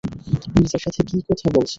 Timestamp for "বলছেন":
1.47-1.69